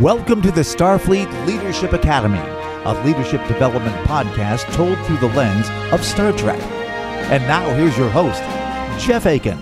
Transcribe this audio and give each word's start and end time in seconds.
Welcome 0.00 0.42
to 0.42 0.50
the 0.50 0.62
Starfleet 0.62 1.46
Leadership 1.46 1.92
Academy, 1.92 2.40
a 2.84 3.00
leadership 3.04 3.46
development 3.46 3.94
podcast 4.08 4.64
told 4.72 4.98
through 5.06 5.18
the 5.18 5.28
lens 5.36 5.68
of 5.92 6.04
Star 6.04 6.32
Trek. 6.32 6.60
And 7.30 7.42
now 7.44 7.68
here's 7.76 7.96
your 7.96 8.10
host, 8.10 8.42
Jeff 9.00 9.26
Aiken. 9.26 9.56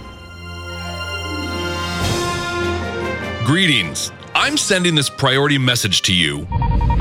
Greetings. 3.45 4.11
I'm 4.35 4.57
sending 4.57 4.95
this 4.95 5.11
priority 5.11 5.59
message 5.59 6.01
to 6.03 6.15
you 6.15 6.47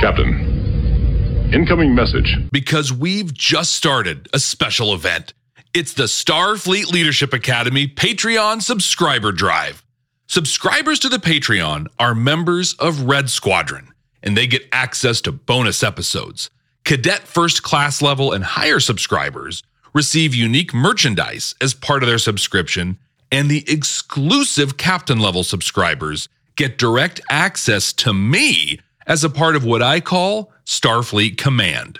Captain, 0.01 1.51
incoming 1.53 1.95
message. 1.95 2.35
because 2.51 2.91
we've 2.91 3.33
just 3.33 3.71
started 3.71 4.27
a 4.33 4.39
special 4.39 4.93
event. 4.93 5.33
It's 5.73 5.93
the 5.93 6.03
Starfleet 6.03 6.91
Leadership 6.91 7.31
Academy 7.31 7.87
Patreon 7.87 8.61
subscriber 8.61 9.31
drive. 9.31 9.83
Subscribers 10.31 10.97
to 10.99 11.09
the 11.09 11.17
Patreon 11.17 11.87
are 11.99 12.15
members 12.15 12.71
of 12.75 13.01
Red 13.01 13.29
Squadron, 13.29 13.89
and 14.23 14.37
they 14.37 14.47
get 14.47 14.65
access 14.71 15.19
to 15.19 15.31
bonus 15.33 15.83
episodes. 15.83 16.49
Cadet 16.85 17.27
first 17.27 17.63
class 17.63 18.01
level 18.01 18.31
and 18.31 18.41
higher 18.41 18.79
subscribers 18.79 19.61
receive 19.93 20.33
unique 20.33 20.73
merchandise 20.73 21.53
as 21.59 21.73
part 21.73 22.01
of 22.01 22.07
their 22.07 22.17
subscription, 22.17 22.97
and 23.29 23.51
the 23.51 23.65
exclusive 23.69 24.77
captain 24.77 25.19
level 25.19 25.43
subscribers 25.43 26.29
get 26.55 26.77
direct 26.77 27.19
access 27.29 27.91
to 27.91 28.13
me 28.13 28.79
as 29.05 29.25
a 29.25 29.29
part 29.29 29.57
of 29.57 29.65
what 29.65 29.81
I 29.81 29.99
call 29.99 30.53
Starfleet 30.65 31.37
Command. 31.37 31.99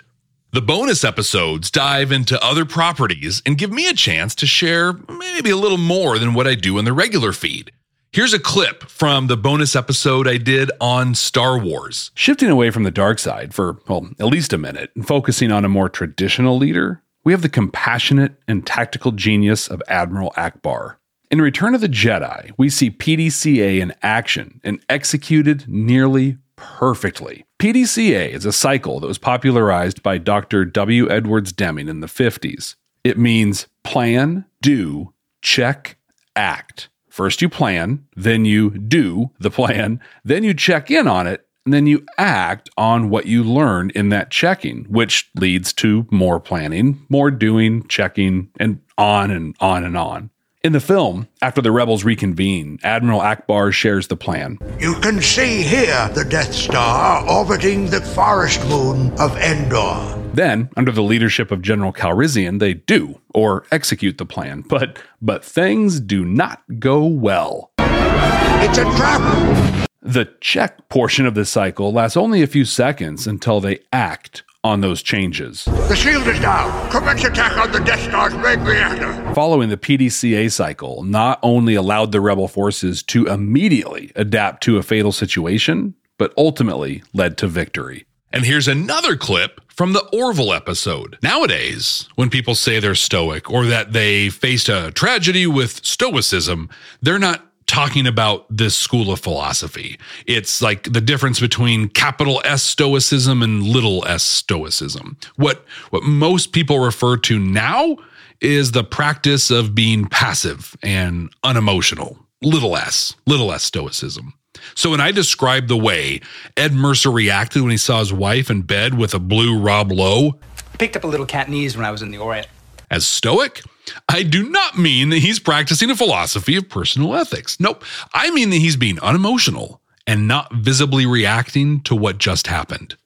The 0.52 0.62
bonus 0.62 1.04
episodes 1.04 1.70
dive 1.70 2.10
into 2.10 2.42
other 2.42 2.64
properties 2.64 3.42
and 3.44 3.58
give 3.58 3.70
me 3.70 3.90
a 3.90 3.94
chance 3.94 4.34
to 4.36 4.46
share 4.46 4.94
maybe 5.10 5.50
a 5.50 5.56
little 5.56 5.76
more 5.76 6.18
than 6.18 6.32
what 6.32 6.46
I 6.46 6.54
do 6.54 6.78
in 6.78 6.86
the 6.86 6.94
regular 6.94 7.34
feed. 7.34 7.72
Here's 8.14 8.34
a 8.34 8.38
clip 8.38 8.82
from 8.90 9.28
the 9.28 9.38
bonus 9.38 9.74
episode 9.74 10.28
I 10.28 10.36
did 10.36 10.70
on 10.82 11.14
Star 11.14 11.58
Wars. 11.58 12.10
Shifting 12.14 12.50
away 12.50 12.70
from 12.70 12.82
the 12.82 12.90
dark 12.90 13.18
side 13.18 13.54
for, 13.54 13.78
well, 13.88 14.06
at 14.20 14.26
least 14.26 14.52
a 14.52 14.58
minute 14.58 14.90
and 14.94 15.08
focusing 15.08 15.50
on 15.50 15.64
a 15.64 15.70
more 15.70 15.88
traditional 15.88 16.58
leader, 16.58 17.02
we 17.24 17.32
have 17.32 17.40
the 17.40 17.48
compassionate 17.48 18.34
and 18.46 18.66
tactical 18.66 19.12
genius 19.12 19.66
of 19.66 19.82
Admiral 19.88 20.30
Ackbar. 20.36 20.96
In 21.30 21.40
Return 21.40 21.74
of 21.74 21.80
the 21.80 21.88
Jedi, 21.88 22.50
we 22.58 22.68
see 22.68 22.90
PDCA 22.90 23.80
in 23.80 23.94
action 24.02 24.60
and 24.62 24.84
executed 24.90 25.64
nearly 25.66 26.36
perfectly. 26.56 27.46
PDCA 27.58 28.28
is 28.28 28.44
a 28.44 28.52
cycle 28.52 29.00
that 29.00 29.06
was 29.06 29.16
popularized 29.16 30.02
by 30.02 30.18
Dr. 30.18 30.66
W. 30.66 31.08
Edwards 31.08 31.50
Deming 31.50 31.88
in 31.88 32.00
the 32.00 32.08
50s. 32.08 32.74
It 33.04 33.16
means 33.16 33.68
plan, 33.84 34.44
do, 34.60 35.14
check, 35.40 35.96
act. 36.36 36.90
First, 37.12 37.42
you 37.42 37.50
plan, 37.50 38.06
then 38.16 38.46
you 38.46 38.70
do 38.70 39.32
the 39.38 39.50
plan, 39.50 40.00
then 40.24 40.44
you 40.44 40.54
check 40.54 40.90
in 40.90 41.06
on 41.06 41.26
it, 41.26 41.46
and 41.66 41.74
then 41.74 41.86
you 41.86 42.06
act 42.16 42.70
on 42.78 43.10
what 43.10 43.26
you 43.26 43.44
learn 43.44 43.90
in 43.90 44.08
that 44.08 44.30
checking, 44.30 44.84
which 44.84 45.30
leads 45.34 45.74
to 45.74 46.06
more 46.10 46.40
planning, 46.40 47.04
more 47.10 47.30
doing, 47.30 47.86
checking, 47.86 48.48
and 48.58 48.80
on 48.96 49.30
and 49.30 49.54
on 49.60 49.84
and 49.84 49.94
on. 49.94 50.30
In 50.64 50.72
the 50.72 50.80
film, 50.80 51.28
after 51.42 51.60
the 51.60 51.70
rebels 51.70 52.02
reconvene, 52.02 52.78
Admiral 52.82 53.20
Ackbar 53.20 53.74
shares 53.74 54.06
the 54.06 54.16
plan. 54.16 54.58
You 54.80 54.94
can 54.94 55.20
see 55.20 55.60
here 55.60 56.08
the 56.14 56.24
Death 56.24 56.54
Star 56.54 57.28
orbiting 57.28 57.90
the 57.90 58.00
forest 58.00 58.66
moon 58.70 59.12
of 59.18 59.36
Endor. 59.36 60.21
Then, 60.34 60.70
under 60.76 60.90
the 60.90 61.02
leadership 61.02 61.50
of 61.50 61.60
General 61.60 61.92
Calrissian, 61.92 62.58
they 62.58 62.74
do 62.74 63.20
or 63.34 63.64
execute 63.70 64.16
the 64.16 64.24
plan, 64.24 64.62
but 64.62 64.98
but 65.20 65.44
things 65.44 66.00
do 66.00 66.24
not 66.24 66.62
go 66.78 67.04
well. 67.04 67.70
It's 67.78 68.78
a 68.78 68.84
trap! 68.96 69.88
The 70.00 70.32
check 70.40 70.88
portion 70.88 71.26
of 71.26 71.34
the 71.34 71.44
cycle 71.44 71.92
lasts 71.92 72.16
only 72.16 72.42
a 72.42 72.46
few 72.46 72.64
seconds 72.64 73.26
until 73.26 73.60
they 73.60 73.80
act 73.92 74.42
on 74.64 74.80
those 74.80 75.02
changes. 75.02 75.64
The 75.64 75.96
shield 75.96 76.26
is 76.26 76.40
down. 76.40 76.90
Commence 76.90 77.24
attack 77.24 77.56
on 77.58 77.70
the 77.70 77.80
Death 77.80 78.00
Star's 78.00 78.34
main 78.34 78.60
reactor. 78.64 79.34
Following 79.34 79.68
the 79.68 79.76
PDCA 79.76 80.50
cycle, 80.50 81.02
not 81.02 81.40
only 81.42 81.74
allowed 81.74 82.12
the 82.12 82.20
rebel 82.20 82.48
forces 82.48 83.02
to 83.04 83.26
immediately 83.26 84.12
adapt 84.16 84.62
to 84.64 84.78
a 84.78 84.82
fatal 84.82 85.12
situation, 85.12 85.94
but 86.16 86.32
ultimately 86.38 87.02
led 87.12 87.36
to 87.38 87.48
victory. 87.48 88.06
And 88.32 88.46
here's 88.46 88.66
another 88.66 89.16
clip 89.16 89.61
from 89.82 89.94
the 89.94 90.08
Orville 90.12 90.52
episode. 90.52 91.18
Nowadays, 91.24 92.08
when 92.14 92.30
people 92.30 92.54
say 92.54 92.78
they're 92.78 92.94
stoic 92.94 93.50
or 93.50 93.66
that 93.66 93.92
they 93.92 94.28
faced 94.28 94.68
a 94.68 94.92
tragedy 94.92 95.44
with 95.44 95.84
stoicism, 95.84 96.70
they're 97.00 97.18
not 97.18 97.44
talking 97.66 98.06
about 98.06 98.46
this 98.48 98.76
school 98.76 99.12
of 99.12 99.18
philosophy. 99.18 99.98
It's 100.24 100.62
like 100.62 100.84
the 100.84 101.00
difference 101.00 101.40
between 101.40 101.88
capital 101.88 102.40
S 102.44 102.62
stoicism 102.62 103.42
and 103.42 103.64
little 103.64 104.06
s 104.06 104.22
stoicism. 104.22 105.16
What 105.34 105.64
what 105.90 106.04
most 106.04 106.52
people 106.52 106.78
refer 106.78 107.16
to 107.16 107.40
now 107.40 107.96
is 108.40 108.70
the 108.70 108.84
practice 108.84 109.50
of 109.50 109.74
being 109.74 110.06
passive 110.06 110.76
and 110.84 111.28
unemotional. 111.42 112.20
Little 112.40 112.76
s, 112.76 113.16
little 113.26 113.50
s 113.50 113.64
stoicism. 113.64 114.34
So 114.74 114.90
when 114.90 115.00
I 115.00 115.10
describe 115.12 115.68
the 115.68 115.76
way 115.76 116.20
Ed 116.56 116.72
Mercer 116.72 117.10
reacted 117.10 117.62
when 117.62 117.70
he 117.70 117.76
saw 117.76 117.98
his 118.00 118.12
wife 118.12 118.50
in 118.50 118.62
bed 118.62 118.96
with 118.96 119.14
a 119.14 119.18
blue 119.18 119.58
Rob 119.58 119.92
Lowe 119.92 120.38
I 120.72 120.76
picked 120.76 120.96
up 120.96 121.04
a 121.04 121.06
little 121.06 121.26
Cantonese 121.26 121.76
when 121.76 121.84
I 121.84 121.90
was 121.90 122.02
in 122.02 122.10
the 122.10 122.18
Orient. 122.18 122.46
as 122.90 123.06
stoic, 123.06 123.62
I 124.08 124.22
do 124.22 124.48
not 124.48 124.78
mean 124.78 125.10
that 125.10 125.18
he's 125.18 125.38
practicing 125.38 125.90
a 125.90 125.96
philosophy 125.96 126.56
of 126.56 126.68
personal 126.68 127.14
ethics. 127.14 127.58
Nope. 127.60 127.84
I 128.14 128.30
mean 128.30 128.50
that 128.50 128.56
he's 128.56 128.76
being 128.76 128.98
unemotional 129.00 129.80
and 130.06 130.26
not 130.26 130.52
visibly 130.54 131.06
reacting 131.06 131.80
to 131.82 131.94
what 131.94 132.18
just 132.18 132.46
happened. 132.46 132.96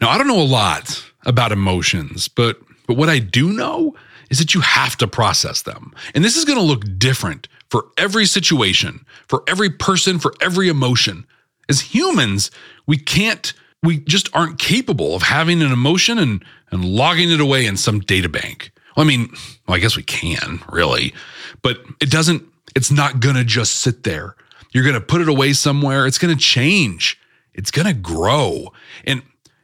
Now, 0.00 0.08
I 0.08 0.18
don't 0.18 0.26
know 0.26 0.40
a 0.40 0.42
lot 0.42 1.04
about 1.24 1.52
emotions, 1.52 2.28
but 2.28 2.58
but 2.86 2.96
what 2.96 3.08
I 3.08 3.20
do 3.20 3.52
know 3.52 3.94
is 4.32 4.38
that 4.38 4.54
you 4.54 4.62
have 4.62 4.96
to 4.96 5.06
process 5.06 5.62
them. 5.62 5.94
And 6.14 6.24
this 6.24 6.36
is 6.36 6.44
going 6.44 6.58
to 6.58 6.64
look 6.64 6.82
different 6.98 7.46
for 7.70 7.86
every 7.96 8.26
situation, 8.26 9.04
for 9.28 9.44
every 9.46 9.70
person, 9.70 10.18
for 10.18 10.34
every 10.40 10.68
emotion. 10.68 11.26
As 11.68 11.80
humans, 11.80 12.50
we 12.86 12.96
can't 12.96 13.52
we 13.84 13.98
just 13.98 14.28
aren't 14.34 14.58
capable 14.58 15.14
of 15.14 15.22
having 15.22 15.60
an 15.60 15.72
emotion 15.72 16.18
and 16.18 16.44
and 16.70 16.84
logging 16.84 17.30
it 17.30 17.40
away 17.40 17.66
in 17.66 17.76
some 17.76 18.00
data 18.00 18.28
bank. 18.28 18.72
Well, 18.96 19.04
I 19.04 19.08
mean, 19.08 19.28
well, 19.66 19.76
I 19.76 19.78
guess 19.78 19.96
we 19.96 20.02
can, 20.02 20.62
really, 20.70 21.12
but 21.60 21.80
it 22.00 22.10
doesn't, 22.10 22.42
it's 22.74 22.90
not 22.90 23.20
going 23.20 23.36
to 23.36 23.44
just 23.44 23.80
sit 23.80 24.04
there. 24.04 24.34
You're 24.72 24.84
going 24.84 24.94
to 24.94 25.00
put 25.00 25.20
it 25.20 25.28
away 25.28 25.52
somewhere. 25.52 26.06
It's 26.06 26.18
going 26.18 26.34
to 26.34 26.42
change. 26.42 27.20
It's 27.54 27.70
going 27.70 27.86
to 27.86 27.94
grow 27.94 28.72
and 29.04 29.22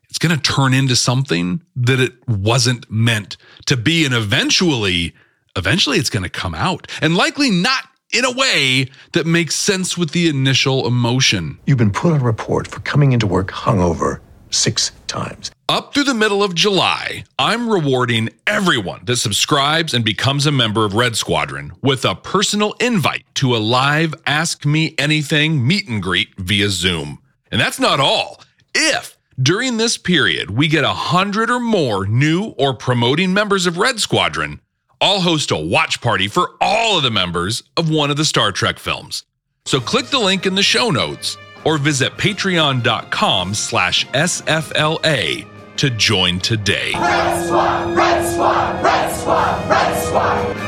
it's 0.08 0.18
going 0.18 0.34
to 0.34 0.40
turn 0.40 0.74
into 0.74 0.96
something 0.96 1.62
that 1.76 2.00
it 2.00 2.14
wasn't 2.28 2.90
meant 2.90 3.36
to 3.66 3.76
be. 3.76 4.04
And 4.04 4.14
eventually, 4.14 5.14
eventually 5.56 5.98
it's 5.98 6.10
going 6.10 6.22
to 6.22 6.30
come 6.30 6.54
out 6.54 6.86
and 7.02 7.16
likely 7.16 7.50
not 7.50 7.84
in 8.12 8.24
a 8.24 8.32
way 8.32 8.88
that 9.12 9.26
makes 9.26 9.54
sense 9.54 9.98
with 9.98 10.12
the 10.12 10.28
initial 10.28 10.86
emotion. 10.86 11.58
You've 11.66 11.78
been 11.78 11.92
put 11.92 12.12
on 12.12 12.22
report 12.22 12.66
for 12.66 12.80
coming 12.80 13.12
into 13.12 13.26
work 13.26 13.50
hungover 13.50 14.20
six 14.50 14.92
times. 15.08 15.50
Up 15.68 15.92
through 15.92 16.04
the 16.04 16.14
middle 16.14 16.42
of 16.42 16.54
July, 16.54 17.24
I'm 17.38 17.68
rewarding 17.68 18.30
everyone 18.46 19.04
that 19.04 19.16
subscribes 19.16 19.92
and 19.92 20.02
becomes 20.02 20.46
a 20.46 20.52
member 20.52 20.86
of 20.86 20.94
Red 20.94 21.16
Squadron 21.16 21.72
with 21.82 22.06
a 22.06 22.14
personal 22.14 22.72
invite 22.80 23.24
to 23.34 23.54
a 23.54 23.58
live 23.58 24.14
Ask 24.26 24.64
Me 24.64 24.94
Anything 24.96 25.66
meet 25.66 25.86
and 25.86 26.02
greet 26.02 26.34
via 26.38 26.70
Zoom. 26.70 27.18
And 27.52 27.60
that's 27.60 27.78
not 27.78 28.00
all. 28.00 28.42
If 28.74 29.17
during 29.40 29.76
this 29.76 29.96
period 29.96 30.50
we 30.50 30.66
get 30.66 30.84
a 30.84 30.88
hundred 30.88 31.50
or 31.50 31.60
more 31.60 32.06
new 32.06 32.54
or 32.58 32.74
promoting 32.74 33.32
members 33.32 33.66
of 33.66 33.78
Red 33.78 34.00
Squadron, 34.00 34.60
I'll 35.00 35.20
host 35.20 35.50
a 35.50 35.56
watch 35.56 36.00
party 36.00 36.26
for 36.26 36.56
all 36.60 36.96
of 36.96 37.04
the 37.04 37.10
members 37.10 37.62
of 37.76 37.88
one 37.88 38.10
of 38.10 38.16
the 38.16 38.24
Star 38.24 38.50
Trek 38.50 38.78
films. 38.78 39.24
So 39.64 39.80
click 39.80 40.06
the 40.06 40.18
link 40.18 40.46
in 40.46 40.54
the 40.54 40.62
show 40.62 40.90
notes 40.90 41.36
or 41.64 41.78
visit 41.78 42.12
patreon.com 42.14 43.54
slash 43.54 44.06
SFLA 44.08 45.46
to 45.76 45.90
join 45.90 46.40
today. 46.40 46.92
Red 46.94 47.46
Squad, 47.46 47.96
Red 47.96 48.32
Squad, 48.32 48.82
Red 48.82 49.14
Squad, 49.14 49.70
Red 49.70 50.04
Squad. 50.04 50.67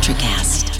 Electricast. 0.00 0.79